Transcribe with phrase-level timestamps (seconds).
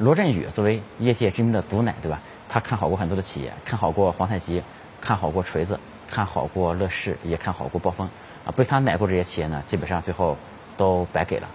[0.00, 2.20] 罗振宇作为业界知名的毒奶，对吧？
[2.48, 4.62] 他看好过很多的企业，看好过皇太极，
[4.98, 8.08] 看好过锤子，看好过乐视，也看好过暴风
[8.46, 8.48] 啊。
[8.56, 10.38] 被他奶过这些企业呢，基本上最后
[10.78, 11.46] 都白给了。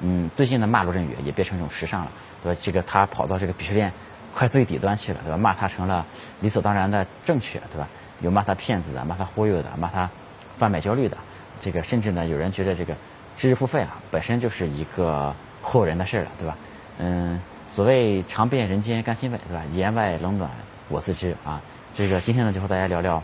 [0.00, 2.12] 嗯，最近呢骂罗振宇也变成一种时尚了，
[2.42, 2.60] 对吧？
[2.62, 3.90] 这个他跑到这个鄙视链
[4.34, 5.38] 快最底端去了，对吧？
[5.38, 6.04] 骂他成了
[6.42, 7.88] 理所当然的正确，对吧？
[8.20, 10.10] 有骂他骗子的，骂他忽悠的，骂他
[10.58, 11.16] 贩卖焦虑的。
[11.62, 12.94] 这个甚至呢，有人觉得这个
[13.38, 16.54] 知识付费啊，本身就是一个忽悠人的事儿了，对吧？
[16.98, 19.62] 嗯，所谓尝遍人间甘心味，对吧？
[19.72, 20.50] 言外冷暖
[20.88, 21.62] 我自知啊。
[21.94, 23.22] 这个今天呢，就和大家聊聊，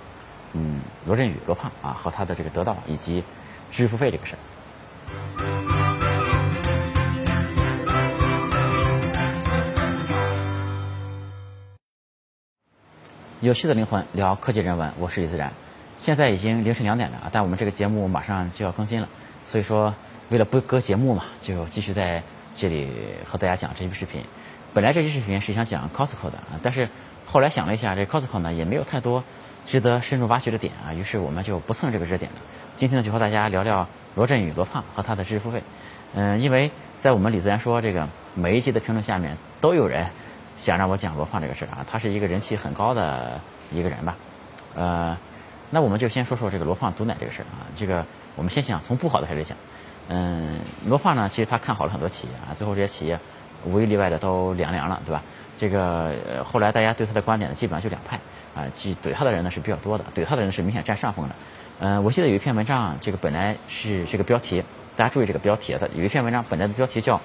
[0.52, 3.24] 嗯，罗振宇罗胖啊和他的这个得到以及
[3.72, 4.38] 知识付费这个事儿。
[13.40, 15.52] 有趣的灵魂聊科技人文，我是李自然。
[16.00, 19.08] 现在已经凌晨两点了啊，但我们这个节目马上就要更新了，
[19.46, 19.94] 所以说
[20.30, 22.22] 为了不割节目嘛，就继续在
[22.54, 22.88] 这里
[23.26, 24.22] 和大家讲这期视频。
[24.72, 26.88] 本来这期视频是想讲 Costco 的啊，但是
[27.26, 29.24] 后来想了一下，这 Costco 呢也没有太多
[29.66, 32.38] 值得深入挖掘的点啊，于是我们就不蹭这个热点了。
[32.76, 35.62] 今天呢就和大家聊聊罗振宇罗胖和他的知识付费。
[36.14, 40.08] 嗯，因为在我们李自然说这个每一集的评论下面都有人。
[40.56, 43.40] 想让我讲罗胖这个事儿啊，他是一个人气很高的
[43.72, 44.14] 一个人吧，
[44.76, 45.18] 呃，
[45.70, 49.58] 那我们就先说说这个罗胖毒奶这个事儿啊，这个我们先想从不好的开始讲，
[50.08, 53.18] 嗯，罗胖呢，其实他看好了很多企业啊，最后这些企业
[53.64, 55.22] 无一例外的都凉凉了，对吧？
[55.58, 58.18] 这个后来大家对他的观点呢，基本上就两派
[58.54, 61.34] 啊，其怼他的人呢是比较多的，怼他的人是明显占上风的，
[61.80, 64.62] 嗯，我记得有一篇文章，这个本来是这个标题，
[64.96, 67.20] 大家注意这个标题，它有一篇文章本来的标题叫。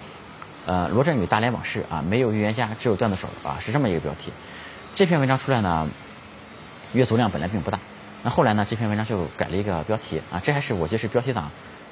[0.65, 4.31] 呃，罗振宇大连往事啊，没有预言家，只有段子手啊，是这么一个标题。
[4.93, 5.87] 这篇文章出来呢，
[6.93, 7.79] 阅读量本来并不大。
[8.21, 11.49] 那后来呢，这篇文章就改了一个标题啊，这还是我就是标题党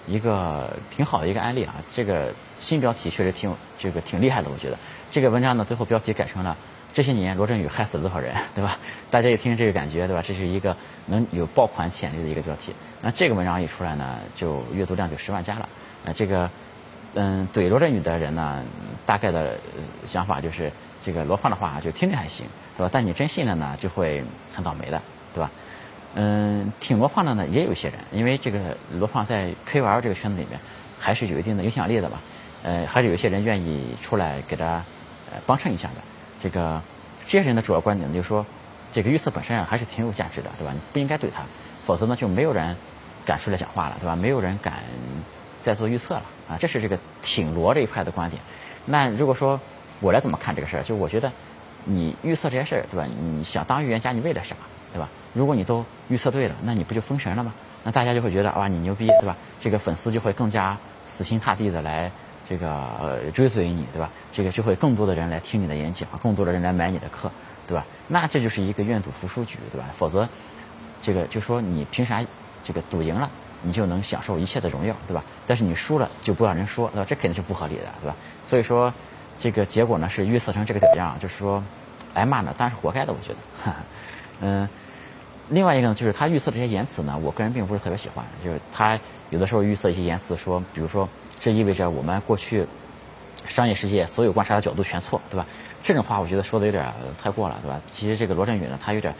[0.07, 1.75] 一个挺好的一个案例啊。
[1.93, 4.77] 这个新标题确实挺这个挺厉害的，我觉得。
[5.11, 6.57] 这个文章呢，最后标题改成了
[6.93, 8.79] 这些年罗振宇害死了多少人，对吧？
[9.11, 10.23] 大家一听这个感觉，对吧？
[10.25, 12.73] 这是一个能有爆款潜力的一个标题。
[13.01, 15.69] 那这个文章一出来呢，就阅读量就十万加了。
[16.03, 16.49] 那这个。
[17.13, 18.61] 嗯，怼罗振宇的人呢，
[19.03, 19.57] 大概的
[20.05, 20.71] 想法就是，
[21.03, 22.45] 这个罗胖的话就听着还行，
[22.77, 22.89] 对吧？
[22.93, 24.23] 但你真信了呢，就会
[24.53, 25.01] 很倒霉的，
[25.33, 25.49] 对吧？
[26.19, 30.59] 嗯，挺罗胖的呢，也有一些人，因为这个罗胖在 KOL 这个圈子里面
[30.99, 32.19] 还是有一定的影响力的吧？
[32.63, 34.83] 呃，还是有一些人愿意出来给他
[35.31, 35.95] 呃帮衬一下的。
[36.41, 36.81] 这个
[37.25, 38.43] 这些人的主要观点就是说，
[38.91, 40.73] 这个预测本身啊还是挺有价值的，对吧？
[40.73, 41.43] 你不应该怼他，
[41.85, 42.75] 否则呢就没有人
[43.23, 44.15] 敢出来讲话了，对吧？
[44.15, 44.73] 没有人敢。
[45.59, 48.41] 再做预测了啊，这是这个挺罗这一派的观点。
[48.85, 49.59] 那如果说
[49.99, 51.29] 我来怎么看这个事儿，就我觉得
[51.83, 53.05] 你预测这些事儿，对吧？
[53.19, 54.55] 你想当预言家，你为了啥，
[54.97, 55.09] 对吧？
[55.33, 57.53] 如果你都预测对了，那你不就封神了吗？
[57.83, 59.37] 那大家就会觉得哇，你牛逼，对吧？
[59.61, 60.75] 这个粉丝就会更加
[61.05, 62.11] 死心塌地的来
[62.49, 64.09] 这个追随你，对吧？
[64.33, 67.29] 这个就会更多的人来听你的演讲，更多的人来买你的课，
[67.67, 67.85] 对吧？
[68.07, 69.85] 那这就是一个愿赌服输局，对吧？
[69.95, 70.27] 否则
[71.03, 72.25] 这个就说你凭啥
[72.63, 73.29] 这个赌赢了？
[73.61, 75.23] 你就能享受一切的荣耀，对吧？
[75.45, 77.05] 但是你输了就不让人说，对吧？
[77.07, 78.15] 这肯定是不合理的，对吧？
[78.43, 78.91] 所以说，
[79.37, 81.63] 这个结果呢是预测成这个屌样，就是说
[82.15, 83.73] 挨骂呢当然是活该的，我觉得。
[84.41, 84.69] 嗯，
[85.49, 88.99] 另外一个呢就是他预测这些言辞呢，我个人并不是特别喜欢，就是他
[89.29, 91.07] 有的时候预测一些言辞，说比如说
[91.39, 92.65] 这意味着我们过去
[93.47, 95.45] 商业世界所有观察的角度全错，对吧？
[95.83, 97.81] 这种话我觉得说的有点太过了，对吧？
[97.93, 99.13] 其实这个罗振宇呢，他有点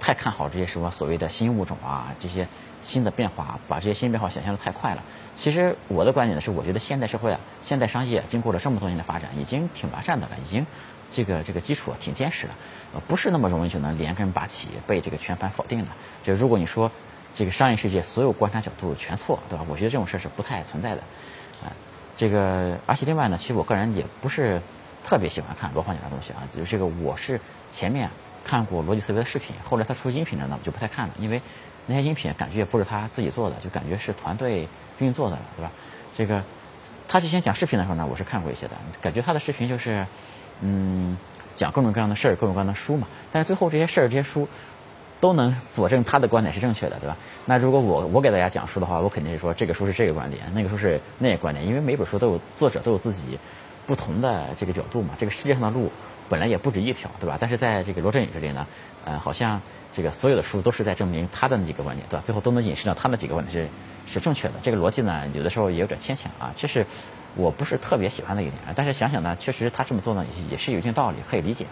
[0.00, 2.46] 太看好这些什么所谓的新物种啊这些。
[2.84, 5.04] 新的变化，把这些新变化想象的太快了。
[5.36, 10.66] 其实我的观点呢是，我觉得现代社会啊，现代商业经过了这么多年的发展，已经挺完善的了，已经
[11.12, 12.54] 这个这个基础挺坚实了，
[12.94, 15.86] 呃，不是那么容易就能连根拔起，被这个全盘否定的。
[16.22, 16.90] 就如果你说
[17.34, 19.64] 这个商业世界所有观察角度全错，对吧？
[19.68, 21.02] 我觉得这种事儿是不太存在的，
[21.62, 21.72] 啊，
[22.16, 24.60] 这个而且另外呢，其实我个人也不是
[25.04, 28.10] 特别喜欢看罗胖讲的东西啊，就这个我是前面
[28.44, 31.42] 看过逻辑思维的视频，后来他出音频了呢，我就不太看了，因为。
[31.84, 34.68] 那些音频感觉也不是他自己做的，就感觉是团队
[35.00, 35.72] 运作的，对吧？
[36.16, 36.44] 这个
[37.08, 40.06] 他之前讲视频的时候呢，我是看过一些的，感觉他的视频就是，
[40.60, 41.18] 嗯，
[41.54, 43.06] 讲各种各样的事儿、各种各样的书嘛。
[43.30, 44.48] 但是最后这些事儿、这些书
[45.20, 47.16] 都能佐证他的观点是正确的，对吧？
[47.46, 53.38] 那如果我我给大家讲书的话，我肯定是说这个书是这个观点，那个书是那个观点，因为每本书都有作者都有自己
[53.86, 55.14] 不同的这个角度嘛。
[55.18, 55.90] 这个世界上的路
[56.28, 57.38] 本来也不止一条，对吧？
[57.40, 58.66] 但是在这个罗振宇这里呢，
[59.04, 59.60] 呃，好像。
[59.94, 62.22] 这个所有的书都是在证明他的那几个观点，对吧？
[62.24, 63.68] 最后都能引申到他那几个观点
[64.06, 64.54] 是是正确的。
[64.62, 66.50] 这个逻辑呢，有的时候也有点牵强啊。
[66.56, 66.86] 其实
[67.36, 71.66] 我不是特别喜欢的一点，但是想想呢，确实他这么做呢，也是有一定道理，可以理解。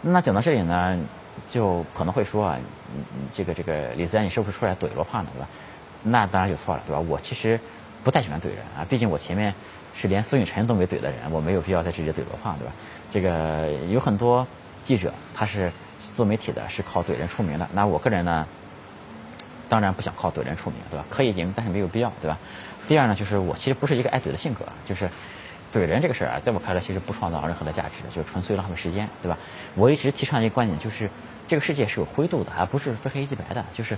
[0.00, 0.98] 那讲到这里呢，
[1.46, 2.58] 就可能会说啊，
[3.32, 5.48] 这个这个李自然，你是不是出来怼罗胖的，对吧？
[6.02, 7.00] 那当然就错了，对吧？
[7.00, 7.60] 我其实
[8.02, 9.54] 不太喜欢怼人啊，毕竟我前面
[9.94, 12.72] 是连孙雨晨都没怼的人，我没有必要再直接怼罗胖，对吧？
[13.12, 14.46] 这个有很多
[14.82, 15.70] 记者他是
[16.16, 17.68] 做媒体的，是靠怼人出名的。
[17.72, 18.48] 那我个人呢，
[19.72, 21.06] 当然不想靠怼人出名，对吧？
[21.08, 22.36] 可以赢，但是没有必要，对吧？
[22.86, 25.08] 第二呢，就是我其实不是一个爱怼的性格，就是
[25.72, 29.38] 怼人这个事儿啊，在我看来其实不创造任何的价值，就纯粹浪费时间，对吧？
[29.74, 31.08] 我一直提倡一个观点，就是
[31.48, 33.96] 这个世界是有灰度的，而不是非黑即白的，就是。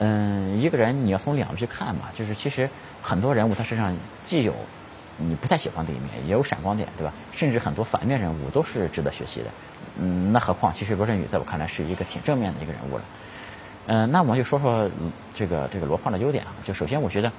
[0.00, 2.68] 嗯，一个人你要从两面去看嘛，就是其实
[3.00, 4.52] 很多人物他身上既有
[5.18, 7.12] 你不太喜欢的一面，也有闪光点，对吧？
[7.30, 9.46] 甚至很多反面人物都是值得学习的。
[10.00, 13.04] 嗯，那何况其实罗振宇在我看来是一个挺正面的一个人物了。
[13.86, 14.90] 嗯，那我们就说说
[15.34, 16.52] 这个这个罗胖的优点啊。
[16.64, 17.32] 就首先我觉得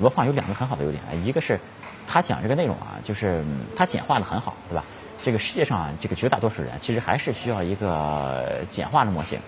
[0.00, 1.58] 罗胖有两个很好的优点啊，一个是
[2.06, 3.44] 他讲这个内容啊，就是
[3.76, 4.84] 他简化的很好，对吧？
[5.22, 9.38] 这个世界上这个绝大多数人其实还是需要一个简化的模型。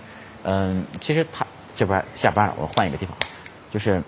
[0.44, 1.46] 嗯，其实他。
[1.78, 3.14] 这边下班了，我换一个地方，
[3.70, 4.02] 就是，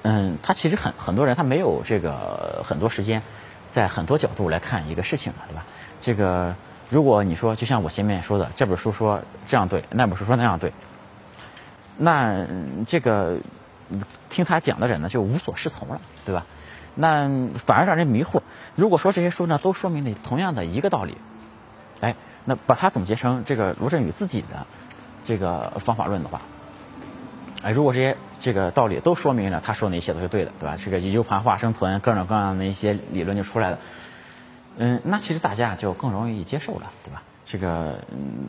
[0.00, 3.22] 嗯，他其实很很多人他没有这个很多时间，
[3.68, 5.66] 在很多角度来看一个事情嘛，对吧？
[6.00, 6.54] 这个
[6.88, 10.72] 如果你说就像我前面说的，这本书说这样对，那本书说那样对，
[11.98, 12.46] 那
[12.86, 13.38] 这个
[14.30, 16.46] 听他讲的人呢就无所适从了，对吧？
[16.94, 17.28] 那
[17.58, 18.40] 反而让人迷惑。
[18.74, 21.18] 如果说这些书呢都说明了同样的一个道理，
[22.00, 22.16] 哎，
[22.46, 24.66] 那把它总结成这个罗振宇自己的。
[25.24, 26.40] 这个方法论的话，
[27.60, 30.78] 哎，如果这些这个道理都说明了他说那些都是对的，对吧？
[30.82, 33.78] 这个 U 盘化生存各种各样的一些理论就出来了，
[34.78, 37.22] 嗯，那其实大家就更容易接受了，对吧？
[37.44, 38.48] 这个，嗯，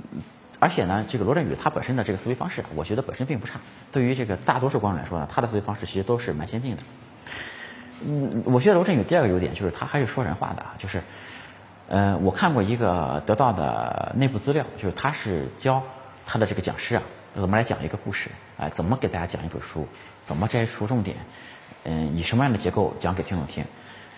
[0.59, 3.59] 而且呢，这个罗振宇他本身的这个思维方式，我觉得本身并不差。
[3.91, 6.83] 对于这个大多数观众来说呢，他的思维方式其实都是蛮先进的。
[8.05, 11.01] 嗯，我觉得罗振宇第二个优点就是他还是说人话的，就是，
[11.87, 15.81] 呃，我看过一个得到的内部资料，就是他是教。
[16.31, 17.01] 他的这个讲师啊，
[17.33, 18.29] 怎么来讲一个故事？
[18.59, 19.87] 哎，怎么给大家讲一本书？
[20.21, 21.17] 怎么摘出重点？
[21.85, 23.65] 嗯，以什么样的结构讲给听众听？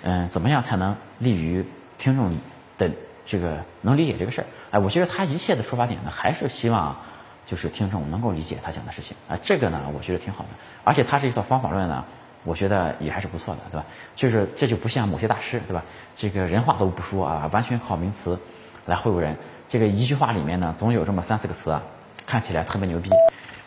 [0.04, 1.66] 嗯，怎么样才能利于
[1.98, 2.38] 听众
[2.78, 2.92] 的
[3.26, 4.48] 这个能理解这个事儿？
[4.72, 6.98] 哎，我觉得他一切的出发点呢，还是希望
[7.46, 9.16] 就是听众能够理解他讲的事情。
[9.28, 10.50] 啊，这个呢，我觉得挺好的。
[10.84, 12.06] 而且他这一套方法论呢，
[12.44, 13.86] 我觉得也还是不错的，对吧？
[14.16, 15.84] 就是这就不像某些大师，对吧？
[16.16, 18.40] 这个人话都不说啊，完全靠名词
[18.86, 19.38] 来忽悠人。
[19.70, 21.84] 这个一句话里面呢，总有这么三四个词啊。
[22.24, 23.10] 看起来特别牛逼，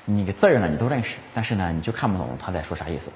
[0.06, 3.10] 你个字儿呢你都认识，但是呢你就看不懂他在说啥意思。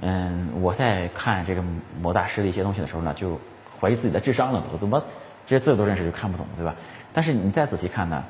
[0.00, 1.62] 嗯，我在看这个
[2.00, 3.38] 某大师的一些东西的时候呢，就
[3.78, 5.02] 怀疑自己的智商了，我怎么
[5.46, 6.74] 这些字都认识就看不懂，对吧？
[7.12, 8.24] 但是你再仔细看呢，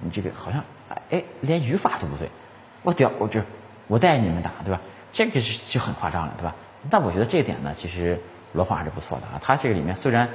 [0.00, 0.62] 你这个好像
[1.10, 2.30] 哎连语法都不对，
[2.82, 3.40] 我屌我就
[3.88, 4.80] 我带你们打，对吧？
[5.10, 6.54] 这个是就很夸张了，对吧？
[6.88, 8.18] 但我觉得这一点呢，其实
[8.52, 9.40] 罗胖还是不错的啊。
[9.42, 10.28] 他这个里面虽然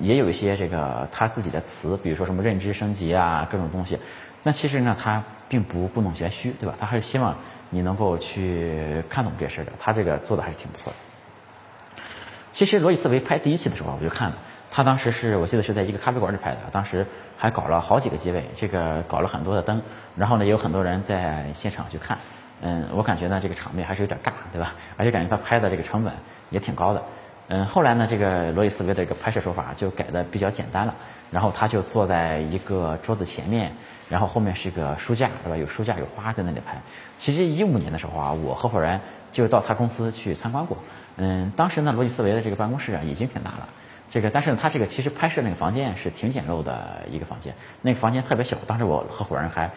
[0.00, 3.98] 也有一些这个他自己的词，比如说什么认知升级啊各种东西。
[4.42, 6.74] 那其实呢，他并不故弄玄虚，对吧？
[6.78, 7.36] 他还是希望
[7.70, 9.72] 你能够去看懂这事儿的。
[9.80, 12.02] 他这个做的还是挺不错的。
[12.50, 14.36] 其实罗伊斯维拍第一期的时候，我就看了，
[14.70, 17.06] 他当时是我记得是在一个咖啡馆里拍的，当时
[17.36, 19.80] 还搞了好几个机位，这个搞了很多的灯，
[20.16, 22.18] 然后呢，也有很多人在现场去看。
[22.60, 24.74] 嗯，我感觉呢，这个场面还是有点尬，对吧？
[24.96, 26.12] 而且感觉他拍的这个成本
[26.50, 27.02] 也挺高的。
[27.48, 30.94] 嗯，后来呢，这个罗伊斯维的这个拍摄手法就改的比较简单了，
[31.30, 33.72] 然后他就坐在一个桌子前面。
[34.08, 35.56] 然后后面是一个书架，对吧？
[35.58, 36.80] 有书架有花在那里拍。
[37.18, 38.98] 其实一五年的时候啊，我合伙人
[39.30, 40.78] 就到他公司去参观过。
[41.18, 43.68] 嗯，当时呢，罗辑思维的这个办公室啊已经挺大了。
[44.08, 48.56] 这个，但是呢，他这个其实拍摄那个房间是挺简陋的一个房间，那个房间特别小。
[48.66, 49.70] 当时我合伙人还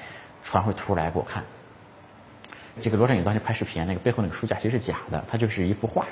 [0.43, 1.43] 传回图来给我看。
[2.79, 6.05] 这个罗振宇当时拍视频，那个背后那个书架其实是假的，它就是一幅画。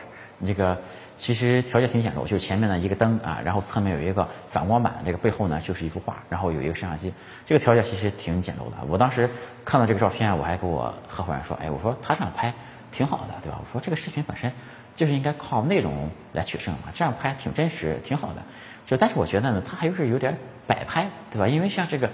[0.46, 0.82] 这个
[1.17, 7.13] 其实条件挺简陋，就前面呢一个灯啊，然后侧面有一个反光板，这个背后呢就是一幅画，然后有一个摄像机。
[7.46, 8.77] 这个条件其实挺简陋的。
[8.88, 9.29] 我当时
[9.63, 12.53] 看到这个照片，我还给我合伙人说：“哎，我说他这样拍
[12.91, 13.60] 挺好的，对吧？
[13.60, 14.51] 我说这个视频本身
[15.00, 18.44] 就是应该靠内容来取胜嘛，这样拍挺真实，挺好的。
[18.86, 20.38] 就但是我觉得呢，他还是有点
[20.68, 21.48] 摆拍，对吧？
[21.48, 22.10] 因为像这个，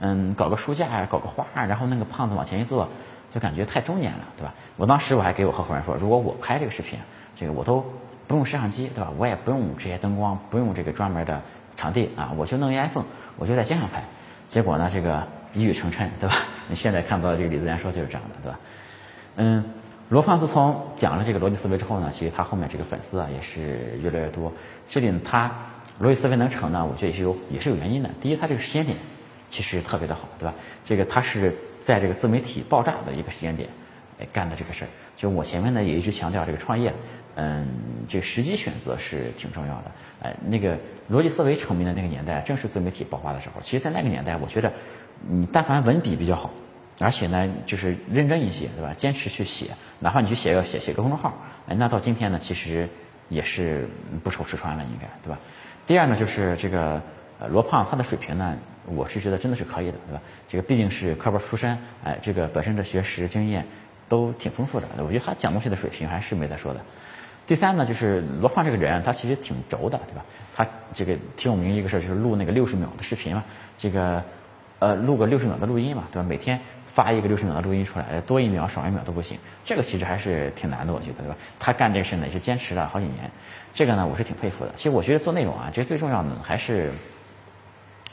[0.00, 2.90] 嗯，搞个书架，搞个花，然后那个胖子往前一坐，
[3.32, 4.52] 就感觉太中年了，对吧？
[4.76, 6.98] 我当时我还给我合伙人说，如果我拍这个视频。”
[7.40, 7.86] 这个我都
[8.26, 9.12] 不用摄像机，对吧？
[9.16, 11.40] 我也不用这些灯光，不用这个专门的
[11.76, 13.04] 场地啊，我就弄一 iPhone，
[13.36, 14.02] 我就在街上拍。
[14.48, 16.34] 结果呢，这个一语成谶，对吧？
[16.66, 18.58] 你现在看到的这个李自然说就是这样的，对吧？
[19.36, 19.64] 嗯，
[20.08, 24.52] 罗胖自从讲了这个逻辑思维之后呢，其实他后面这个粉丝啊也是越来越多。
[24.86, 25.50] 这里他
[26.00, 28.08] 逻辑思维能成呢，我觉得也是有也是有原因的。
[28.20, 28.96] 第一，他这个时间点
[29.50, 30.54] 其实特别的好，对吧？
[30.84, 33.68] 这个他是在这个自媒体爆炸的一个时间点
[34.18, 34.88] 哎干的这个事儿。
[35.16, 36.92] 就我前面呢也一直强调这个创业。
[37.40, 37.68] 嗯，
[38.08, 39.92] 这个时机选择是挺重要的。
[40.22, 40.76] 哎，那个
[41.08, 43.60] 逻辑思维成名的那个年代，正是自媒体爆发的时候。
[43.60, 44.72] 其实，在那个年代，我觉得
[45.28, 46.50] 你但凡文笔比较好，
[47.00, 48.92] 而且呢，就是认真一些，对吧？
[48.94, 49.66] 坚持去写，
[50.00, 51.32] 哪怕你去写个写写个公众号，
[51.68, 52.88] 哎，那到今天呢，其实
[53.28, 53.88] 也是
[54.24, 55.38] 不愁吃穿了，应该对吧？
[55.86, 57.00] 第二呢，就是这个
[57.38, 60.20] 呃罗胖他的水平呢，我是觉得真的是可以的，对吧？
[60.48, 63.64] 这个毕竟是科班出身，哎，这个本身的学识经验
[64.08, 66.80] 都挺丰富的，我觉得他讲东西的水平还是没得说的。
[67.46, 70.24] 第三呢，就是罗胖这个人，他其实挺轴的，对吧？
[70.56, 73.44] 他这个挺有名一个事儿，就是录那个六十秒的视频嘛，
[73.78, 74.22] 这个
[74.80, 76.28] 呃录个六十秒的录音嘛，对吧？
[76.28, 76.60] 每天
[76.98, 81.36] 发一个六十秒的录音出来，多一秒少一秒都不行，这个其实还是挺难的，我觉得，对吧？
[81.60, 83.30] 他干这个事呢，也是坚持了好几年，
[83.72, 84.72] 这个呢，我是挺佩服的。
[84.74, 86.90] 其实我觉得做内容啊，其实最重要的还是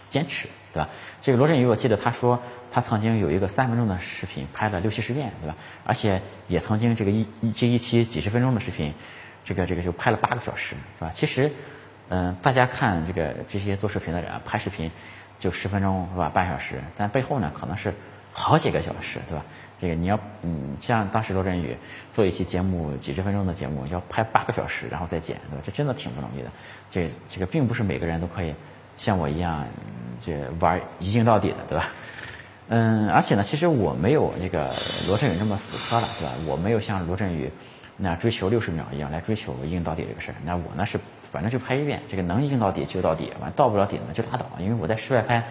[0.10, 0.90] 坚持，对吧？
[1.20, 2.40] 这个罗振宇，我记得他说
[2.70, 5.56] 他曾经有一个三分钟的视频拍了六七十遍，对吧？
[5.84, 8.94] 而且也曾经这个一一这一期几十分钟的视频。
[9.44, 11.12] 这个这个就拍了八个小时，是吧？
[11.14, 11.52] 其实，
[12.10, 14.90] 嗯，大家看这个这些做视频的人啊，拍视频
[15.38, 16.30] 就十分钟，是吧？
[16.30, 17.94] 半小时，但背后呢，可能是
[18.38, 19.44] 好几个小时，对吧？
[19.80, 21.76] 这个你要，嗯，像当时罗振宇
[22.10, 25.64] 做一期节目几十分钟的节目，要拍八个小时，然后再剪，对吧？
[25.64, 26.52] 这真的挺不容易的。
[26.90, 28.54] 这这个并不是每个人都可以
[28.98, 29.66] 像我一样，
[30.20, 31.88] 这玩一镜到底的，对吧？
[32.68, 34.74] 嗯，而且呢，其实我没有这个
[35.08, 36.34] 罗振宇那么死磕了，对吧？
[36.46, 37.50] 我没有像罗振宇。
[37.98, 41.00] 那追求六十秒一样来追求一镜到底这个事儿，那我呢是
[41.32, 44.46] 反正就拍一遍，这个能一镜到底就到底，完到不了底呢就拉倒。
[44.60, 45.42] 因为我在室外拍，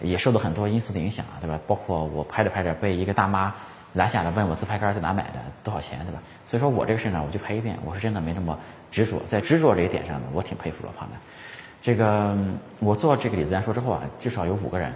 [0.00, 1.58] 也受到很多因素的影响，对吧？
[1.66, 3.54] 包括我拍着拍着被一个大妈
[3.94, 6.20] 拦下来问我自拍杆在哪买的，多少钱，对吧？
[6.46, 8.58] 所以说我这个事呢，我就拍一遍，我是真的没那么
[8.90, 11.16] 执着，在执着这一点上呢，我挺佩服罗胖的。
[11.82, 12.36] 这个
[12.78, 14.92] 我做这个李自然说之后啊，至少有五个人，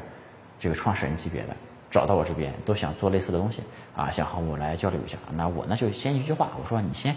[0.58, 1.48] 这个创始人级别的。
[1.90, 3.62] 找到我这边都想做类似的东西
[3.94, 5.16] 啊，想和我来交流一下。
[5.36, 7.14] 那我呢就先一句话，我说你先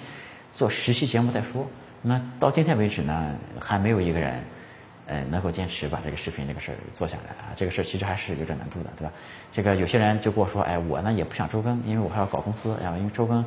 [0.52, 1.66] 做十期节目再说。
[2.04, 4.44] 那到今天为止呢，还没有一个人，
[5.08, 7.56] 呃，能够坚持把这个视频这个事儿做下来啊。
[7.56, 9.14] 这个事儿其实还是有点难度的，对吧？
[9.52, 13.44] 这个有些人就跟我说，哎，我呢也不想周更，因为我还要搞公司，呀，因为周更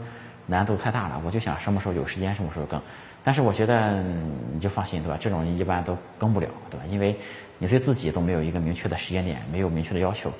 [0.46, 1.20] 难度太大了。
[1.24, 2.80] 我就想什么时候有时间什么时候更。
[3.22, 4.02] 但是我觉得
[4.54, 5.18] 你就放心，对吧？
[5.20, 6.86] 这种人一般都更不了，对吧？
[6.88, 7.14] 因为
[7.58, 10.32] 你对自己都没有一个明确的时间点，没有明确的要求。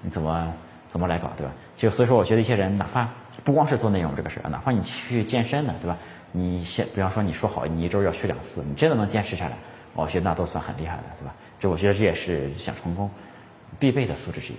[0.00, 0.54] 你怎么
[0.90, 1.52] 怎么来搞，对吧？
[1.76, 3.08] 就所以说，我觉得一些人哪怕
[3.42, 5.96] 不光是做内容这个事儿，哪怕你去健身的，对吧？
[6.30, 9.56] 你先比方说你说好你一周要去两次，你真的能坚持下来，
[10.02, 11.34] 我觉得那都算很厉害的，对吧？
[11.58, 13.10] 这我觉得这也是想成功
[13.78, 14.56] 必备的素质之一。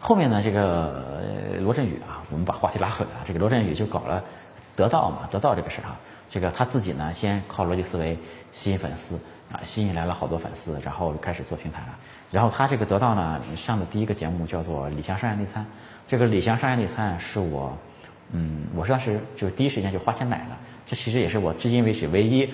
[0.00, 4.22] 后面呢，这个罗振宇啊，我们把话题拉回来，这个罗振宇就搞了
[4.76, 5.96] 得到嘛，得到这个事儿啊，
[6.28, 8.18] 这个他自己呢，先靠逻辑思维
[8.52, 9.18] 吸引粉丝。
[9.52, 11.88] 啊，吸引来了好多粉丝，然后开始做平台了。
[12.30, 15.62] 然后他这个得到呢，上的第一个节目叫做《李翔商业内参》。
[16.08, 17.76] 这个《李翔商业内参》是我，
[18.32, 20.58] 嗯，我当时就第一时间就花钱买了。
[20.86, 22.52] 这其实也是我至今为止唯一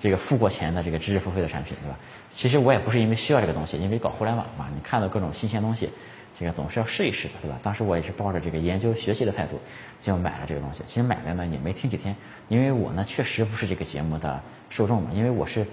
[0.00, 1.98] 这个付过钱的这个知识付费的产品，对吧？
[2.32, 5.90] 其实我也不是因为需要这个东西，因为搞互联网嘛，你看到各种新鲜东西，
[6.38, 7.58] 这个总是要试一试的，对吧？
[7.62, 9.60] 当时我也是抱着这个研究学习的态度
[10.02, 10.82] 就买了这个东西。
[10.86, 12.14] 其实买了呢也没听几天，
[12.48, 14.40] 因为我呢确实不是这个节目的
[14.70, 15.66] 受众嘛，因为我是。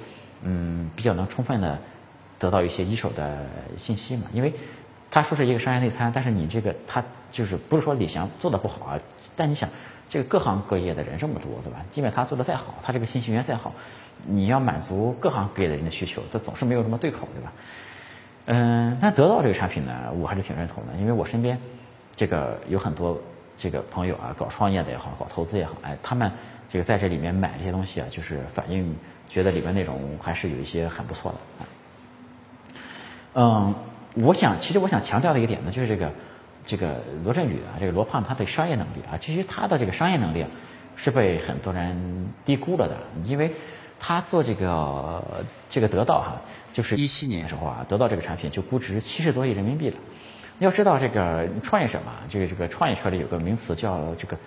[0.47, 1.79] 嗯，比较能充分的
[2.37, 4.53] 得到一些一手的信息嘛，因为
[5.09, 8.99] 他说是一个商业内参，但是你这个他就是不是说李翔做的不好啊，
[9.35, 9.67] 但你想
[10.07, 11.83] 这个各行各业的人这么多，对吧？
[11.89, 13.73] 即便他做的再好，他这个信息源再好，
[14.25, 17.53] 你要满足各行各业的人的需求，他总是没有什么对口，对吧？
[18.45, 21.57] 嗯，那得到这个产品呢，我还是挺认同的，因为我身边
[22.15, 23.19] 这个有很多
[23.57, 26.31] 这个朋友啊，搞创业的也好，搞投资也好，哎，他们
[26.69, 28.95] 这个在这里面买这些东西啊，就是反映。
[29.27, 31.67] 觉得里面内容还是有一些很不错的啊，
[33.33, 33.75] 嗯，
[34.23, 36.11] 我想其实我想强调的一个点呢，就是这个
[36.63, 40.49] 这个罗振宇啊，这个罗胖他的商业能力啊，其实他的这个商业能力啊
[40.95, 43.51] 是被很多人低估了的，因为
[44.05, 45.23] 他做这个
[45.67, 46.41] 这个得到哈，
[46.73, 49.97] 就是一七年的时候啊，得到这个产品就估值七十多亿人民币了。
[50.59, 54.37] 要知道这个创业者嘛，这个这个创业圈里有个名词叫这个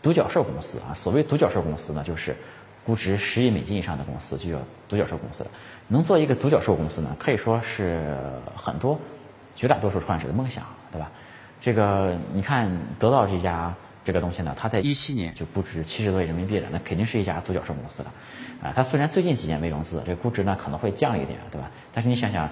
[0.00, 2.36] 独角兽公司啊，所谓独角兽公司呢，就是。
[2.82, 5.46] 估值十亿美金以上的公司就叫独角兽公司。
[5.86, 8.16] 能做一个独角兽公司呢，可以说是
[8.56, 8.98] 很多
[9.54, 11.10] 绝大多数创业者的梦想，对吧？
[11.60, 13.72] 这个你看得到这家
[14.04, 18.12] 这个东西呢，它在一七年就估值七十多亿人民币了，那肯定是一家独角兽公司了。
[18.62, 21.70] 啊，它虽然最近几年没融资，这个估值呢可能会降一点，对吧？
[21.92, 22.48] 但是你想想，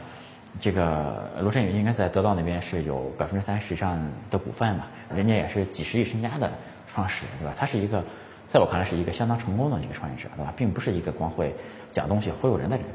[0.61, 3.99] 这个罗振宇应该在得到那边是有百分之三十以上
[4.31, 6.51] 的股份嘛，人家也是几十亿身家的
[6.93, 7.55] 创始人，对吧？
[7.59, 8.05] 他是一个。
[8.51, 10.55] 在我看来是一个相当成功的一个创业者，对吧？
[10.57, 11.55] 并不是一个光会
[11.93, 12.87] 讲东西忽悠人的人。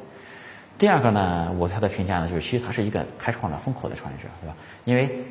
[0.80, 4.56] 第二个呢，我对他的评价呢，就是其实他是一个开创了风口的创业者，对吧？
[4.84, 5.24] 因为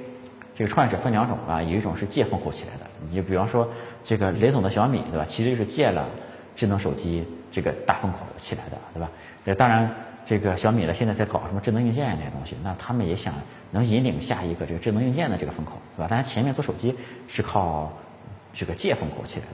[0.55, 3.69] 这个创业者分两种啊，有一种是借风口起来的，你就比方说
[4.03, 5.25] 这个雷总的小米，对吧？
[5.25, 6.09] 其实就是借了
[6.55, 9.11] 智能手机这个大风口起来的，对吧？
[9.45, 9.91] 这当然，
[10.25, 13.35] 这个小米呢现在在搞什么智能硬件这些东西，那他们也想
[13.71, 16.07] 能引领下一个这个智能硬件的这个风口，对吧？
[16.09, 16.95] 但是前面做手机
[17.29, 17.93] 是靠。
[18.55, 19.53] 这个借风口起来的。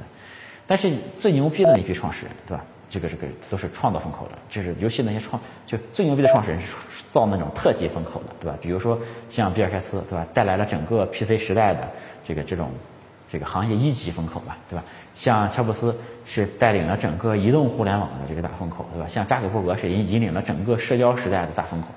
[0.67, 0.91] 但是
[1.21, 2.65] 最牛逼的那批创始人，对吧？
[2.91, 6.69] 这个这个都是创造风口的，就是尤其那些创就最牛逼的创始人是
[7.13, 8.59] 造那种特级风口的，对吧？
[8.63, 10.27] 比如说像比尔盖茨，对吧？
[10.33, 11.89] 带来了整个 PC 时代的
[12.25, 12.71] 这个这种
[13.31, 14.85] 这个行业一级风口吧，对吧？
[15.15, 19.07] 像乔布斯是带领了整个移动互联网的这个大风口，对吧？
[19.09, 21.89] 像扎克伯格是引引领了整个社交时代的大风口。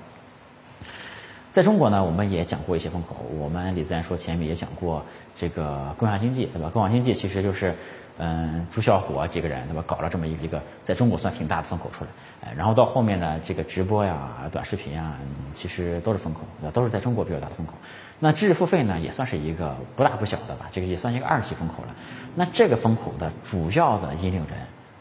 [1.51, 5.05] 在中国呢，我们也讲过一些风口，我们李自然说前面也讲过
[5.35, 6.69] 这个共享经济，对吧？
[6.69, 7.75] 共享经济其实就是。
[8.23, 12.09] 嗯，朱啸虎啊几个人对吧，搞了这么一个一个在中国算挺大的风口出来，
[12.45, 15.17] 哎，然后到后面呢，这个直播呀、短视频啊，
[15.53, 17.73] 其实都是风口，都是在中国比较大的风口。
[18.19, 21.95] 那知识付费呢，也算是一个不大不小的吧，这个也算一个二级风口了。
[22.35, 24.49] 那这个风口的主要的引领人，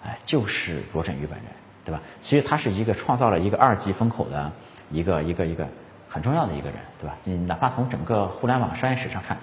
[0.02, 1.46] 哎，就是罗振宇本人，
[1.84, 2.00] 对吧？
[2.22, 4.50] 其实他是一个创造了一个二级风口的
[4.90, 5.68] 一个一个一个
[6.08, 7.14] 很重要的一个人，对吧？
[7.24, 9.36] 你哪怕从整个互联网商业史上看，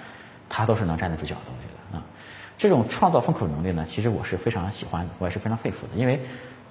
[0.50, 1.77] 他都是能站得住脚的，我觉得。
[2.58, 5.94] 这种创造风口能力呢，其实我是非常喜欢的，我也是非常佩服的。
[5.96, 6.20] 因为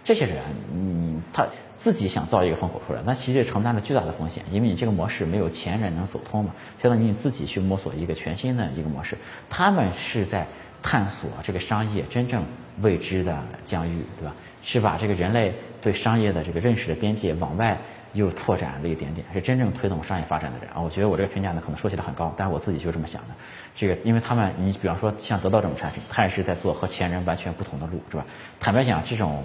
[0.02, 0.36] 这些人，
[0.72, 6.50] 嗯，他自己想造一个风口出来，那其实承担了巨大的风险，因为你这个模式没有前人能走通嘛，
[6.82, 9.16] 相当于你自己去摸索一个全新的一个模式。
[9.48, 10.46] 他们是在
[10.82, 12.44] 探索这个商业真正
[12.82, 14.34] 未知的疆域，对吧？
[14.62, 17.78] 是把这个人类对商业的这个认识的边界往外
[18.14, 20.80] 又拓展了一点点，是真正推动商业发展的人啊。
[20.80, 23.28] 我觉得我这个评价呢，可能说起来很高，但是我自己就这么想的。
[23.76, 28.24] 这个，因为他们，你比方说像得到这种产品，他也是在做和前人完全不同的路，是吧？
[28.58, 29.44] 坦白讲，这种，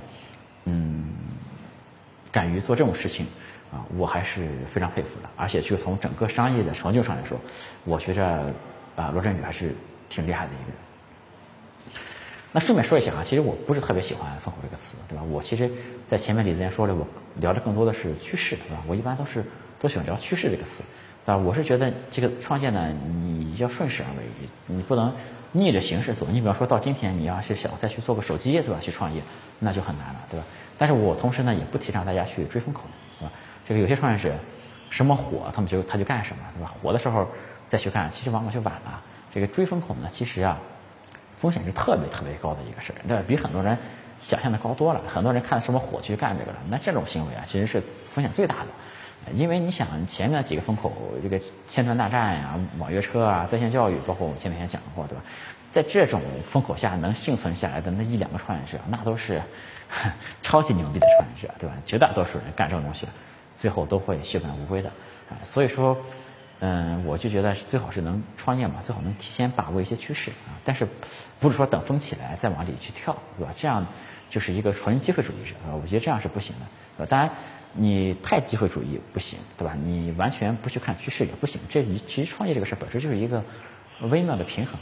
[0.64, 1.12] 嗯，
[2.32, 3.28] 敢于做这种事情，
[3.74, 5.30] 啊，我还是非常佩服的。
[5.36, 7.38] 而且就从整个商业的成就上来说，
[7.84, 8.26] 我觉着，
[8.96, 9.76] 啊，罗振宇还是
[10.10, 10.78] 挺厉害的一个人。
[12.54, 15.24] 那顺便说一下啊，其实我不是特别喜欢“风口”这个词，对吧？
[15.24, 15.70] 我其实，
[16.08, 18.82] 在前面李子言说了，我聊的更多的是趋势，对吧？
[18.88, 19.44] 我一般都是
[19.80, 20.84] 都喜欢聊趋势这个词。
[21.26, 24.24] 啊，我是觉得这个创业呢，你要顺势而为，
[24.66, 25.14] 你不能
[25.52, 26.26] 逆着形势走。
[26.30, 28.78] 你比方说到今天，你要是想再去做个手机，对吧？
[28.82, 29.22] 去创业，
[29.60, 30.46] 那就很难了，对吧？
[30.78, 32.84] 但是我同时呢，也不提倡大家去追风口，
[33.20, 33.32] 对吧？
[33.68, 34.34] 这个有些创业者
[34.90, 36.72] 什么火，他们就他就干什么，对吧？
[36.82, 37.28] 火的时候
[37.68, 39.00] 再去干，其实往往就晚了。
[39.32, 40.58] 这个追风口呢，其实啊，
[41.38, 43.24] 风险是特别特别高的一个事儿，对吧？
[43.28, 43.78] 比很多人
[44.24, 45.02] 想象的高多了。
[45.08, 48.68] 很多人看什么火去干这个了，那这种行为啊，其实是风险最大的。
[49.34, 55.24] 因为你想前面几个风口，这个千团大战呀、网约车啊、在线教育，包括我们前面也讲过，对吧？
[55.72, 59.42] 在这种风口下能幸存下来的那一两个创业者，那都是
[60.42, 61.76] 超级牛逼的创业者，对吧？
[61.86, 63.08] 绝大多数人干这种东西，
[63.56, 64.90] 最后都会血本无归的。
[65.30, 65.96] 啊，所以说，
[66.60, 70.60] 嗯，我就觉得最好是能创业嘛，最好能提前把握一些趋势啊。
[70.66, 70.86] 但是
[71.40, 73.54] 不是说等风起来再往里去跳，对吧？
[73.56, 73.86] 这样
[74.30, 76.54] 就是一个纯机会主义者啊，我觉得这样是不行
[76.98, 77.06] 的。
[77.06, 77.30] 当然。
[77.74, 79.74] 你太机会主义不行，对吧？
[79.82, 81.62] 你完全不去看趋势也不行。
[81.70, 83.44] 这其实创业这个事本身就是一个
[84.02, 84.80] 微妙的平衡。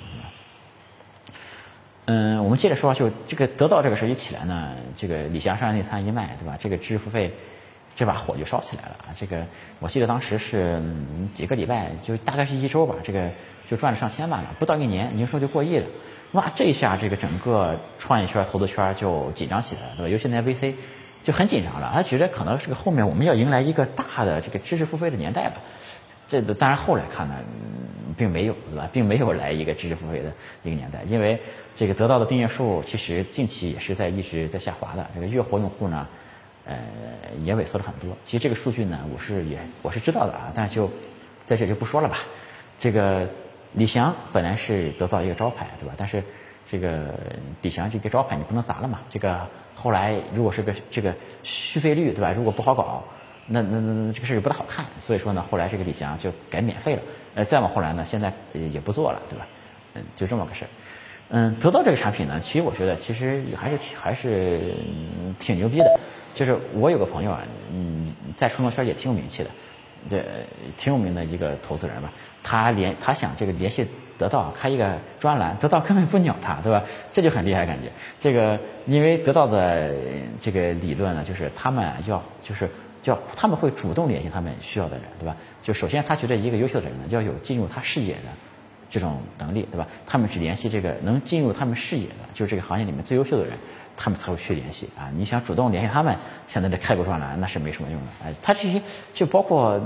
[2.05, 6.57] 嗯，我们接着说，就这个得到这个事儿一起来呢，这个李翔上内参一卖，对吧？
[6.59, 7.31] 这个知识付费
[7.95, 9.13] 这把火就烧起来了啊！
[9.15, 9.45] 这个
[9.79, 10.81] 我记得当时是
[11.31, 13.29] 几个礼拜，就大概是一周吧，这个
[13.67, 15.85] 就赚了上千万了，不到一年营收就过亿了。
[16.31, 20.09] 哇，这一下这个整个创业圈、投资圈就紧张起来了，对吧？
[20.09, 20.73] 尤其那些 VC。
[21.23, 25.57] 就很紧张了，他觉得可能是个后面我们要迎来一个大的这个知识付费的年代吧。
[26.27, 27.35] 这个当然后来看呢，
[28.17, 28.89] 并没有，对吧？
[28.93, 30.31] 并没有来一个知识付费的
[30.63, 31.39] 一个年代，因为
[31.75, 36.07] 这个得到的订阅数其实近期也是在一直在下滑的，这个月活用户呢，
[36.65, 36.77] 呃，
[37.43, 38.15] 也萎缩了很多。
[38.23, 40.91] 其实这个数据呢，我是也我是知道的啊，但是就
[41.47, 42.19] 在这就不说了吧。
[42.77, 43.27] 这个
[43.73, 45.95] 李翔本来是得到一个招牌，对吧？
[45.97, 46.23] 但是
[46.69, 47.13] 这个
[47.61, 49.47] 李翔这个招牌你不能砸了嘛，这个。
[49.81, 52.33] 后来如果是个这个续费率对吧？
[52.33, 53.01] 如果不好搞，
[53.47, 54.85] 那那那这个事儿不大好看。
[54.99, 57.01] 所以说呢，后来这个李翔就改免费了。
[57.35, 59.47] 呃，再往后来呢，现在也不做了，对吧？
[59.93, 60.67] 嗯，就这么个事儿。
[61.29, 64.59] 嗯，得到这个产品呢，其实我觉得其实还是还是
[65.39, 65.99] 挺牛逼的。
[66.35, 67.41] 就是我有个朋友啊，
[67.73, 69.49] 嗯，在创作圈也挺有名气的，
[70.09, 70.21] 这
[70.77, 72.11] 挺有名的一个投资人吧。
[72.43, 73.87] 他联他想这个联系。
[74.19, 76.83] 得到开一个专栏，得到根本不鸟他，对吧？
[77.09, 77.89] 这就很厉害感觉。
[78.19, 79.91] 这个因为得到的
[80.39, 82.69] 这个理论呢，就是他们要就是
[83.05, 85.35] 要他们会主动联系他们需要的人，对吧？
[85.63, 88.29] 就首先他觉得一个优秀的人呢，要有进入他视野的
[88.89, 89.87] 这种能力，对吧？
[90.05, 93.53] 他们只联系这个能进入他们视野的，就是这个行业里面最优秀的人，
[93.95, 95.09] 他们才会去联系啊。
[95.15, 96.13] 你想主动联系他们，
[96.49, 98.07] 现在这开个专栏那是没什么用的。
[98.25, 98.81] 哎，他这些
[99.13, 99.81] 就包括。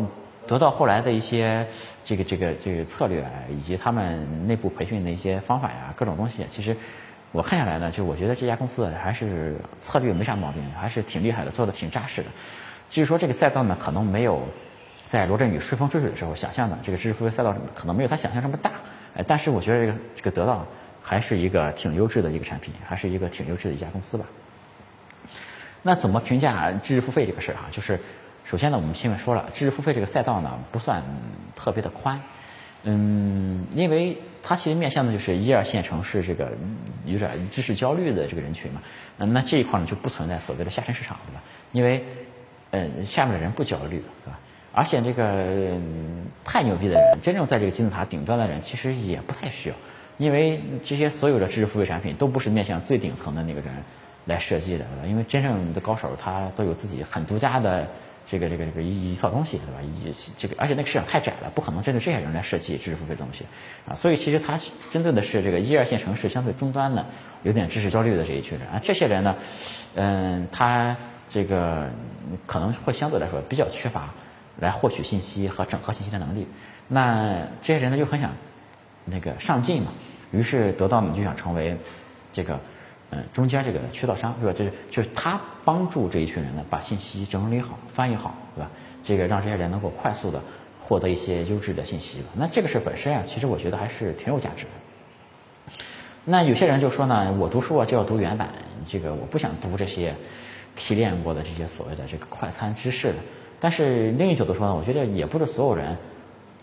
[0.48, 1.68] 得到后来的一些
[2.04, 6.76] 这个这个这个策略，以及他们内部培训的一些方法呀，各种东西，其实
[7.32, 12.28] 我看下来呢，就我觉得这家公司还是策略没啥毛病，还是挺厉害的，做的挺扎实的。
[12.90, 14.44] 据说这个赛道呢，可能没有
[15.06, 18.72] 在罗振宇顺风顺水的时候想象的这个知识付费赛道可能没有他想象这么大，
[19.16, 20.66] 哎，但是我觉得这个这个得到
[21.02, 24.26] 还是一个挺优质的一个产品，还是一个挺优质的一家公司吧。
[25.82, 27.68] 那怎么评价知识付费这个事儿啊？
[27.72, 28.00] 就是
[28.46, 31.04] 首先呢，我们前面说了，知识付费这个赛道呢不算
[31.56, 32.22] 特别的宽，
[32.84, 36.52] 嗯，因为它其实面向的就是一二线城市这个
[37.06, 38.82] 有点知识焦虑的这个人群嘛，
[39.18, 41.42] 嗯，那这一块呢就不存在所谓的下沉市场，对吧？
[41.72, 42.04] 因为
[42.72, 44.40] 嗯下面的人不焦虑，对吧？
[44.74, 45.78] 而且这个
[46.44, 49.76] 太牛逼的人，真正在这个金字塔顶端的人，其实也不太需要，
[50.18, 53.72] 因为这些所有的知识付费产品都不是面向最顶层的那个人。
[54.26, 55.06] 来设计的，对吧？
[55.06, 57.90] 因为真正的高手他都有自己很独家的
[58.26, 59.82] 这个这个这个一一套东西，对吧？
[59.82, 63.46] 一这个而且那个市场太窄了，不可能针对这些人来设计知识付费的东西
[63.88, 63.96] 啊。
[63.96, 64.60] 所以其实它
[64.92, 67.06] 针对的是这个一二线城市相对终端的
[67.44, 68.80] 有点知识焦虑的这一群人啊。
[68.82, 69.36] 这些人呢，
[69.96, 70.96] 嗯，他
[71.30, 71.90] 这个
[72.48, 74.14] 可能会相对来说比较缺乏
[74.58, 76.48] 来获取信息和整合信息的能力。
[76.88, 78.32] 那这些人呢又很想
[79.06, 79.92] 那个上进嘛，
[80.32, 81.78] 于是得到呢就想成为
[82.32, 82.60] 这个。
[83.13, 84.52] 嗯，中间这个渠道商是吧？
[84.54, 88.71] 就是就是他帮助这一群人呢，把信息整理好、翻译好，对吧？
[89.04, 90.41] 这个让这些人能够快速的
[90.82, 92.23] 获得一些优质的信息。
[92.34, 95.73] 那这个事本身啊，其实我觉得还是挺有价值的。
[96.26, 98.49] 那有些人就说呢，我读书啊就要读原版，
[98.88, 100.15] 这个我不想读这些
[100.76, 103.15] 提炼过的这些所谓的这个快餐知识的。
[103.60, 105.95] 但是另一角度说呢，我觉得也不是所有人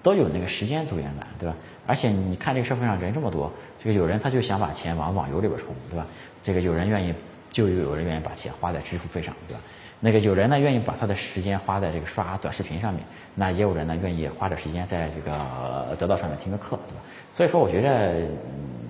[0.02, 1.54] 都有那个时间读原版，对吧？
[1.86, 6.06] 而且你看这个社会上人这么多，这个有人他就想把钱往网游里边充，对吧？
[6.42, 7.14] 这个有人愿意，
[7.50, 9.60] 就有人愿意把钱花在支付费上，对吧？
[10.02, 17.02] 那个有人呢愿意把他的时间花在这个刷短视频上面，那也有人呢愿意花点时间在这个得到上面听个课，对吧？
[17.30, 18.26] 所以说，我觉得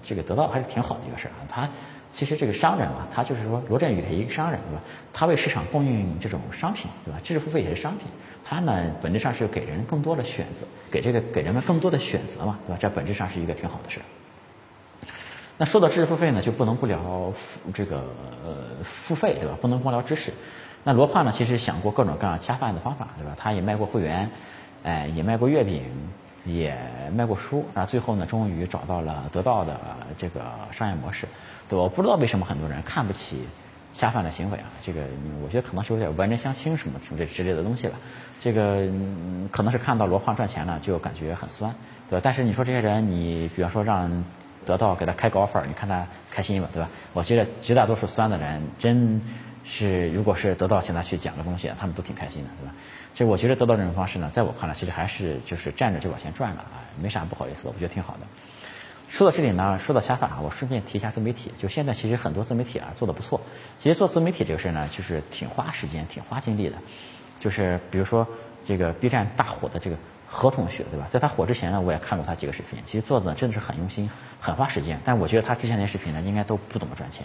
[0.03, 1.43] 这个得到还是挺好的一个事儿啊。
[1.49, 1.69] 他
[2.11, 4.83] 其实这个商人嘛，他就是说罗振宇是一个商人，对吧？
[5.13, 7.19] 他为市场供应这种商品，对吧？
[7.25, 8.07] 知识付费也是商品，
[8.45, 12.79] 他呢本质上是给人更多的选择，给这个给人们更多的选择嘛，对吧？
[12.81, 14.07] 这本质上是一个挺好的事儿。
[15.61, 17.31] 那说到知识付费呢，就不能不聊
[17.75, 17.99] 这个
[18.47, 19.59] 呃付费，对吧？
[19.61, 20.33] 不能光聊知识。
[20.85, 23.35] 那罗胖呢，其实想过各种各样恰饭的方法，对吧？
[23.37, 24.31] 他也卖过会员，
[24.85, 25.83] 哎，也卖过月饼，
[26.47, 26.75] 也
[27.15, 27.63] 卖过书。
[27.75, 29.79] 那最后呢，终于找到了得到的
[30.17, 30.41] 这个
[30.73, 31.29] 商业模式。
[31.69, 33.47] 对，我不知道为什么很多人看不起
[33.93, 34.65] 恰饭的行为啊。
[34.81, 35.03] 这个
[35.45, 37.93] 我觉得可能是有点文人相轻什么什么这之类的东西了。
[38.41, 38.89] 这个
[39.53, 41.71] 可能是看到罗胖赚钱了，就感觉很酸，
[42.09, 42.23] 对吧？
[42.25, 44.25] 但是你说这些人，你比方说让。
[44.65, 46.89] 得到给他开高分，你看他开心吧，对吧？
[47.13, 49.21] 我觉得绝大多数酸的人，真
[49.65, 52.75] 是如果是得到现在去讲个东西，他们都挺开心的，对吧？
[53.15, 58.21] 所以我觉得得到这种方式呢，在我看来，其实还是就是站着就往前转了啊，没啥不好意思的，我觉得挺好的。
[59.09, 63.41] 说到这里呢，说到恰饭啊，我顺便提一下自媒体，就现在其实很多自媒体啊做的不错。
[63.81, 66.77] 其实做自媒体这个事儿呢，就是挺花时间、挺花精力的。
[67.41, 68.27] 就是比如说
[68.65, 69.97] 这个 B 站大火的这个。
[70.33, 71.07] 何同学对吧？
[71.09, 74.09] 在他火之前呢，我也看过他几个视频，其实做的真的是很用心，
[74.41, 74.99] 很花时间。
[75.05, 77.25] 但我觉得他之前那些视频呢，应该都不怎么赚钱，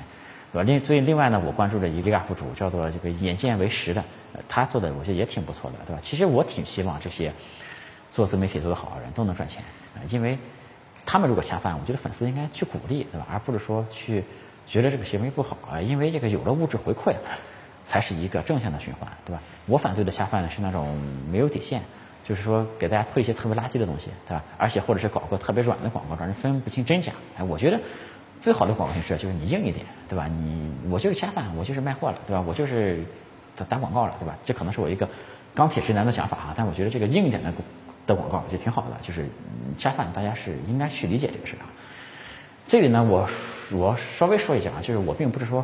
[0.51, 0.63] 对吧？
[0.63, 4.03] 另所以另外呢，我关注了一个 UP 主，叫做这个眼见为实的，
[4.49, 5.99] 他做的我觉得也挺不错的，对吧？
[6.01, 7.33] 其实我挺希望这些
[8.11, 9.63] 做自媒体做得好的人都能赚钱
[9.95, 10.37] 啊，因为
[11.05, 13.27] 他们如果下饭，我觉得粉丝应该去鼓励，对吧？
[13.31, 14.23] 而不是说去
[14.67, 17.15] 觉得这个行为不好啊，因为这个有了物质回馈，
[17.81, 19.41] 才是一个正向的循环，对吧？
[19.67, 20.99] 我反对的下饭呢是那种
[21.31, 21.81] 没有底线。
[22.27, 24.43] 就是说，给大家推一些特别垃圾的东西，对吧？
[24.57, 27.11] 而且或者是搞个特别软的广告，让人分不清真假。
[27.37, 27.79] 哎，我觉得
[28.41, 30.27] 最好的广告形式就是你硬一点，对吧？
[30.27, 32.43] 你我就是恰饭，我就是卖货了，对吧？
[32.47, 33.03] 我就是
[33.55, 34.35] 打打广告了，对吧？
[34.43, 35.07] 这可能是我一个
[35.53, 37.53] 钢铁直男的想法啊，但我觉得这个硬一点的
[38.07, 39.27] 的广告就挺好的，就是
[39.77, 41.69] 恰饭，大家是应该去理解这个事啊。
[42.67, 43.29] 这里呢，我
[43.71, 45.63] 我稍微说一下啊，就是我并不是说。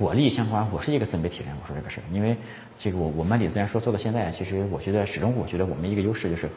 [0.00, 2.34] 我利益相关，我是一个自媒体人，我说这个事儿，因为
[2.78, 6.48] 这个我我们李自然说做到现在，其实我觉得始终我觉得我们一个优势就是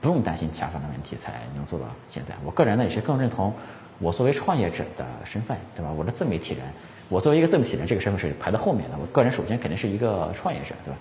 [0.00, 2.34] 不用担心恰饭的问题才能做到现在。
[2.44, 3.54] 我个人呢也是更认同
[4.00, 5.92] 我作为创业者的身份，对吧？
[5.96, 6.64] 我的自媒体人，
[7.08, 8.98] 我作为一个自媒体人，这个身份是排在后面的。
[9.00, 10.98] 我个人首先肯定是一个创业者，对吧？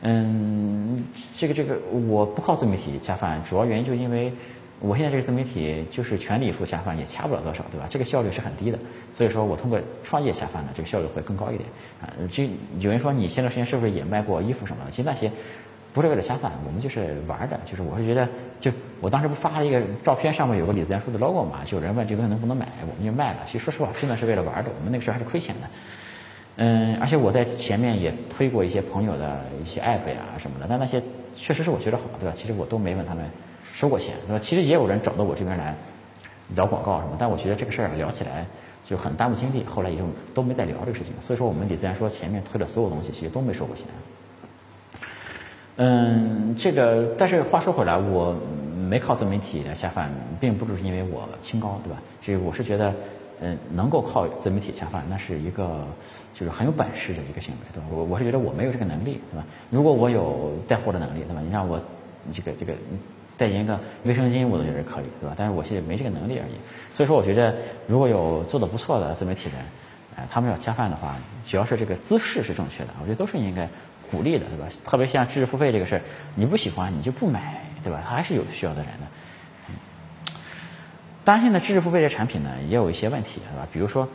[0.00, 1.04] 嗯，
[1.36, 1.76] 这个这个
[2.08, 4.32] 我不靠自媒体恰饭，主要原因就因为。
[4.80, 7.86] 我现在这个自媒体就是全力以赴下饭，也掐不了多少，对吧？
[7.90, 8.78] 这个效率是很低的，
[9.12, 11.68] 所以说我通过创业下饭呢，这个效率会更高一点
[12.00, 12.08] 啊。
[12.28, 12.44] 就
[12.78, 14.90] 有人说你前段时间是不是也卖过衣服什么的？
[14.90, 15.30] 其实那些
[15.92, 18.26] 不是为了下饭，我们就是玩的，就是我是觉得，
[18.58, 23.40] 就我当时不发了一个照片，上面有个李自然说的 logo 嘛，就有人问这东西能不能买，我们就卖了。
[23.46, 25.68] 其实说实话，真的是为了玩的，我们那个时候还是亏钱的。
[26.56, 31.02] 嗯，而且我在前面也推过一些朋友的一些 app 呀什么的，但那些
[31.36, 32.34] 确实是我觉得好，对吧？
[32.34, 33.24] 其实我都没问他们。
[33.74, 34.38] 收过钱，对吧？
[34.38, 35.74] 其实也有人找到我这边来
[36.54, 38.46] 聊广告什么，但我觉得这个事儿聊起来
[38.84, 41.12] 就很耽误精力，后来也就都没再聊这个事情。
[41.20, 43.86] 所以说，我们李自然说前面推的所有东西，其实都没收过钱。
[45.76, 48.36] 嗯，这个，但是话说回来，我
[48.76, 51.98] 没靠自媒体来下饭，并不是因为我清高，对吧？
[52.20, 52.92] 这个我是觉得，
[53.40, 55.86] 嗯，能够靠自媒体下饭，那是一个
[56.34, 57.86] 就是很有本事的一个行为，对吧？
[57.90, 59.46] 我我是觉得我没有这个能力，对吧？
[59.70, 61.40] 如果我有带货的能力，对吧？
[61.40, 61.80] 你让我
[62.34, 62.74] 这个这个
[63.40, 65.34] 代言个卫生巾，我都觉得可以，对吧？
[65.36, 66.52] 但是我现在没这个能力而已。
[66.92, 69.54] 所以说，我觉得如果有做的不错的自媒体人，
[70.16, 73.68] 哎，他们要恰饭的话，只要是这个姿势是正确的，我觉得都是应该
[74.10, 74.66] 鼓励的，对吧？
[74.84, 76.02] 特别像知识付费这个事儿，
[76.34, 77.58] 你不喜欢你就不买。
[77.82, 78.02] 对吧？
[78.06, 80.34] 他还是有需要的人的。
[81.24, 83.66] 当然，现在知识付费的产品呢，也有一些问题，对吧？
[83.72, 84.06] 比如说，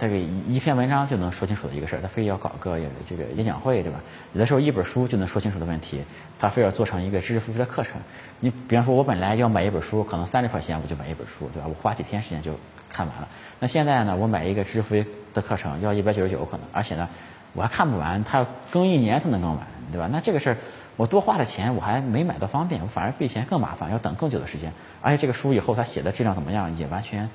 [0.00, 4.00] 这个一一篇文章就能说清楚的一个事儿，他非要搞个这个演讲会，对吧？
[4.32, 6.02] 有的时候一本书就能说清楚的问题，
[6.38, 8.00] 他非要做成一个知识付费的课程。
[8.40, 11.68] 你比方说，我本来要买一本书，可能三十块钱我就买一本书，对吧？
[11.68, 12.52] 我花几天时间就
[12.88, 13.28] 看完了。
[13.58, 17.08] 那现在呢，我买一个知识付费的课程要一百九十九可能，而且呢，
[17.52, 20.08] 我还看不完，他要更一年才能更完，对吧？
[20.10, 20.56] 那这个事儿。
[20.96, 24.70] 我多花了钱，我还没买到方便，我反而比以前更麻烦，要等更久的时间。
[25.00, 27.30] 而且这个书以后他写的质量怎么样，也完全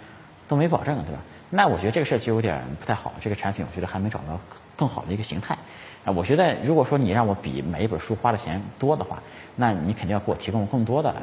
[0.47, 1.19] 都没保证，对吧？
[1.49, 3.13] 那我觉得这个事儿就有点不太好。
[3.19, 4.39] 这个产品我觉得还没找到
[4.75, 5.57] 更好的一个形态。
[6.03, 9.21] 啊，我觉得如果说你让我比买一本书花的钱多的话，
[9.55, 11.13] 那你肯定要给我提供更多的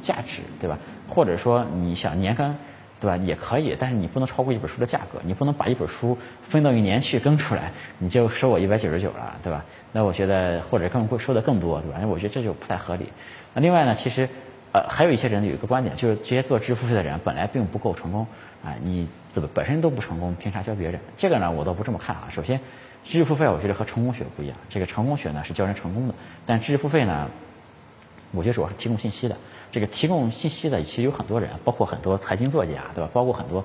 [0.00, 0.78] 价值，对吧？
[1.08, 2.56] 或者说你想年更。
[3.00, 3.16] 对吧？
[3.16, 6.16] 也可以，但是你不能超过一本书的价格，你不能把一本书
[6.48, 9.64] 分到一年去更出来，你就收我一百九十九了，对吧？
[9.90, 11.98] 那我觉得或者更会收的更多，对吧？
[12.00, 13.08] 那我觉得这就不太合理。
[13.54, 14.28] 那另外呢，其实
[14.70, 18.24] 呃还有一些人有一个观点，就是这些做支付费的人本来并不够成功
[18.64, 21.00] 啊，你怎么本身都不成功，凭啥教别人？
[21.16, 22.28] 这个呢，我倒不这么看啊。
[22.30, 22.60] 首先，
[23.02, 26.14] 知识付费我觉得和成功学不一样，这个成功学呢是教人成功的，
[26.44, 27.28] 但知识付费呢，
[28.30, 29.36] 我觉得主要是提供信息的。
[29.72, 33.10] 这个提供信息的其实有很多人，包括很多财经作家，对吧？
[33.12, 33.64] 包括很多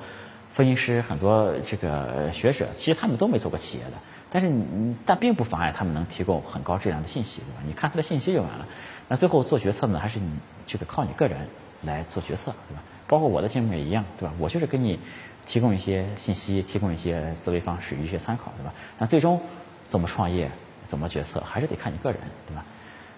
[0.54, 3.94] 分析师、很多这个学者，其实他们都没做过企业的，
[4.32, 7.62] 但是你但并不妨碍他们能提供很高质量的信息，对吧？
[7.68, 8.66] 你看他的信息就完了。
[9.10, 10.32] 那最后做决策呢，还是你
[10.66, 11.38] 这个靠你个人
[11.84, 12.82] 来做决策，对吧？
[13.06, 14.34] 包括我的节目也一样，对吧？
[14.40, 15.00] 我就是跟你
[15.48, 18.74] 提供一些信息，提供一些思维方式、一些参考，对吧？
[19.00, 19.40] 那最终
[19.88, 20.52] 怎么创业、
[20.86, 22.64] 怎么决策，还是得看你个人，对吧？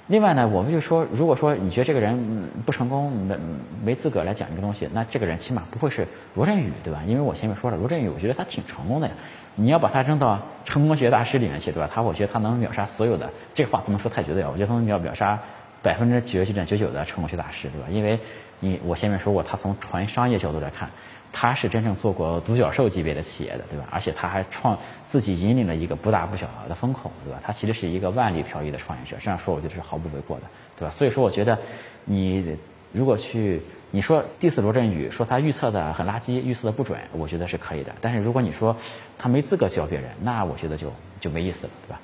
[0.08, 3.36] 另外呢，我们就说，如果说你觉得这个人不成功，没
[3.84, 7.04] 没资格来讲这个东西，那这个人起码不会是罗振宇，对吧？
[7.06, 9.14] 因为我前面说了，罗振宇，我觉得他挺成功的呀。
[9.56, 11.90] 你要把他扔到成功学大师里面去，对吧？
[11.94, 14.50] 他我觉得他能秒杀所有的，这话不能说太绝对啊。
[14.52, 15.38] 我觉得他能秒秒杀
[15.84, 17.88] 百分之九十九点九九的成功学大师，对吧？
[17.90, 18.20] 因为
[18.60, 20.90] 你我前面说过，他从纯商业角度来看。
[21.32, 23.88] 他是真正做过独角兽级别的企业的，对吧？
[23.92, 27.40] 而且他还创自己引领了一个不大不小的风口，对吧？
[27.44, 30.44] 他其实是一个万里挑一的创业者，这样说我觉得是毫不为过的，
[30.78, 30.92] 对吧？
[30.92, 31.58] 所以说，我觉得
[32.06, 32.58] 你
[32.92, 33.62] 如果去
[33.92, 37.94] 你说 diss 罗振宇，说他预测的很垃圾，预测的不准，我觉得是可以的。
[38.02, 38.76] 但是如果你说
[39.18, 42.00] 他没资格教别人，那我觉得就就没意思了，对吧？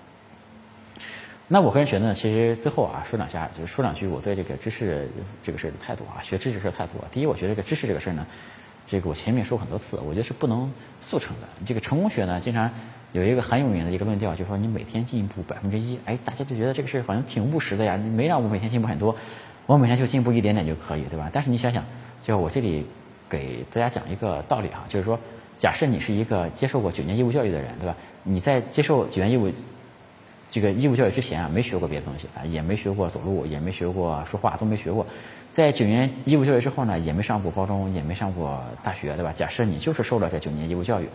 [1.47, 5.09] 那我个人觉得呢，其实最后啊说两下，就是说两句我对这个知识
[5.43, 6.93] 这个事儿的态度啊，学知识事儿态度。
[7.11, 8.25] 第一，我觉得这个知识这个事儿呢。
[8.87, 10.71] 这个我前面说很多次，我觉得是不能
[11.01, 11.47] 速成的。
[11.65, 12.69] 这个成功学呢，经常
[13.13, 17.95] 有一个很有名的一个论调，就是说你每天进步百分之一，哎，大家就觉得这个事好像挺务实的呀。
[17.95, 19.15] 你没让我每天进步很多，
[19.65, 21.29] 我每天就进步一点点就可以，对吧？
[21.33, 21.83] 但是你想想，
[22.23, 22.85] 就我这里
[23.27, 25.19] 给大家讲一个道理哈，就是说，
[25.57, 27.95] 假设你是一个接受过九年义务教育的人，对吧？
[28.23, 29.51] 你在接受九年义务
[30.51, 35.05] 这个义务教育之前啊，没学过别的东西啊，也没学过走路，也没学过说话，都没学过。
[35.55, 39.31] 在九年义务教育之后呢，也没上过高中，也没上过大学，对吧？
[39.31, 41.07] 假设你就是受了这九年义务教育，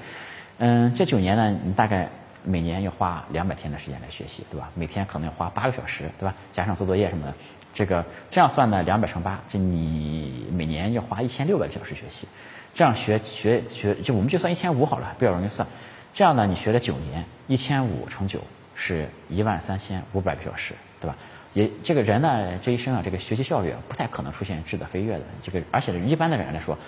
[0.56, 2.08] 嗯，这九年呢，你大概
[2.42, 4.70] 每年要花两百天的时间来学习，对吧？
[4.74, 6.34] 每天可能要花八个小时，对吧？
[6.52, 7.34] 加上做作业什么的，
[7.74, 12.26] 这个这样算呢，两百乘八，这你每年要花一千六百个小时学习。
[12.72, 15.68] 这样学学学，就我们就算一千五好了，比较容易算。
[16.14, 18.40] 这样呢，你学了九年，一千五乘九
[18.74, 21.14] 是一万三千五百个小时，对吧？
[21.52, 25.24] 也这个人呢，这一生啊，这个学习效率啊，不太可能出现质的飞跃的。
[25.42, 26.78] 这个，而且一般的人来说，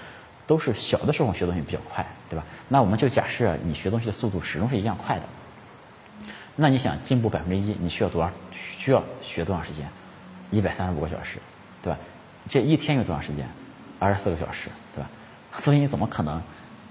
[0.46, 2.44] 都是小的时候学东西比较快，对吧？
[2.68, 5.22] 那我们就假设你学东西的速度始终是一样快的，
[6.54, 8.30] 那你想进步百分之一，你需要多少？
[8.78, 9.88] 需要学多长时间？
[10.50, 11.38] 一百三十五个小时，
[11.82, 11.98] 对吧？
[12.48, 13.46] 这一天有多长时间？
[13.98, 15.10] 二十四个小时，对吧？
[15.56, 16.42] 所以你怎么可能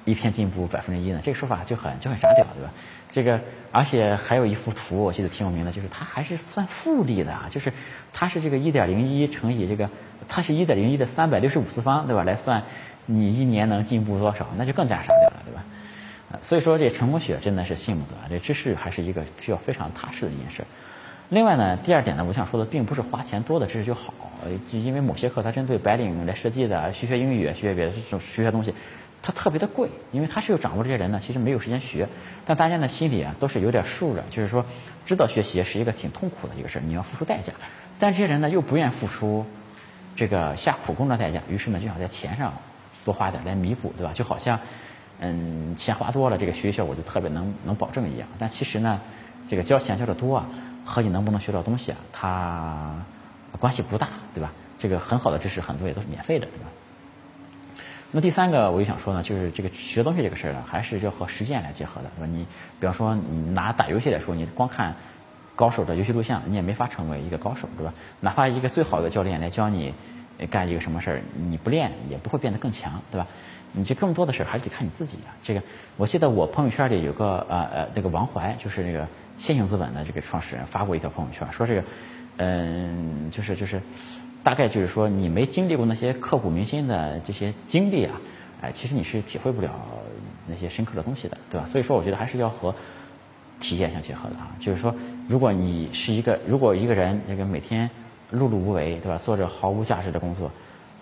[0.05, 1.21] 一天进步百分之一呢？
[1.23, 2.71] 这个说法就很就很傻屌，对吧？
[3.11, 7.73] 这个，而且还有一幅图，我记得挺有名的，就是它还是算复利的啊，就是
[8.13, 9.89] 它是这个一点零一乘以这个，
[10.27, 12.23] 它是一点零一的三百六十五次方，对吧？
[12.23, 12.63] 来算
[13.05, 15.63] 你一年能进步多少，那就更加傻掉了，对吧？
[16.41, 20.63] 所以说这成功学真的是信不得，这知识还是一个需要非常踏实的一件事。
[21.27, 24.13] 另外呢，第二点呢，我想说的并不是花钱多的知识就好，
[24.71, 28.73] 就因为某些课它针对白领来设计的，学学英语，学学别的这种学学东西。
[29.23, 32.09] 它特别的贵，因为它是有掌握这些人呢，其实没有时间学。
[32.45, 34.65] 但大家呢心里啊都是有点数的，就是说
[35.05, 37.53] 知道学习是一个挺痛苦的一个事儿，你要付出代价。
[37.99, 39.45] 但这些人呢又不愿付出
[40.15, 42.53] 这个下苦功的代价，于是呢就想在钱上
[43.05, 44.11] 多花点来弥补，对吧？
[44.13, 44.59] 就好像
[45.19, 48.27] 嗯钱花多了，这个学习效果就特别能能保证一样。
[48.39, 48.99] 但其实呢，
[49.47, 50.49] 这个交钱交的多啊，
[50.83, 53.05] 和你能不能学到东西啊，它
[53.59, 54.51] 关系不大，对吧？
[54.79, 56.65] 这个很好的知识很多也都是免费的，对吧？
[58.13, 62.27] 那第三个我就想说呢，就是这个学东西这个事儿呢，还是要和实践来结合的，对吧？
[62.29, 62.45] 你
[62.77, 64.95] 比方说你拿打游戏来说，你光看
[65.55, 67.93] 高手的游戏录像，你也没法成为一个高手，对吧？
[68.19, 69.93] 哪怕一个最好的教练来教你
[70.49, 73.27] 干一个什么事儿，你不练也不会变得更强，对吧？
[73.71, 75.31] 你这更多的事儿还是得看你自己啊。
[75.41, 75.63] 这个
[75.95, 81.83] 我记得我朋友圈里有个呃呃那个王怀，就是那个线性资本的这个创始人发过一条朋友圈，说这个
[82.35, 83.81] 嗯就是就是。
[84.43, 88.19] 大概就是说，你没经历过那些刻骨铭心的这些经历啊，
[88.61, 89.69] 哎，其实你是体会不了
[90.47, 91.67] 那些深刻的东西的，对吧？
[91.67, 92.73] 所以说，我觉得还是要和
[93.59, 94.55] 体验相结合的啊。
[94.59, 94.95] 就是说，
[95.27, 97.87] 如果你是一个，如果一个人那个每天
[98.33, 99.17] 碌碌无为，对吧？
[99.17, 100.51] 做着毫无价值的工作，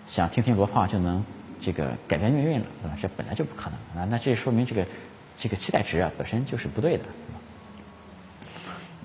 [0.06, 1.24] 想听听罗胖就能
[1.62, 2.96] 这个改变命运了，对吧？
[3.00, 4.06] 这本来就不可能啊。
[4.10, 4.84] 那这说明这个
[5.34, 7.04] 这个期待值啊本身就是不对的。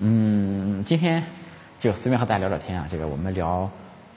[0.00, 1.24] 嗯，今天
[1.80, 3.70] 就随便和大家聊聊天啊，这个我们聊。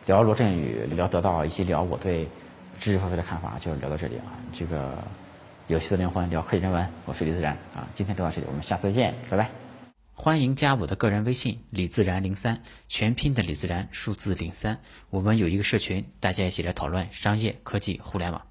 [0.09, 2.27] 聊罗振宇，聊得到，以及聊我对
[2.79, 4.33] 知识付费的看法，就聊到这里啊。
[4.51, 4.97] 这个
[5.67, 7.87] 有趣的灵魂聊科技人文，我是李自然啊。
[7.93, 9.51] 今天就到这里，我们下次再见，拜拜。
[10.15, 14.79] 欢迎加我的个人微信李自然零三，全拼的李自然，数字零三。
[15.11, 18.48] 我们有一个社群，大家一起来讨论商业科技互联网。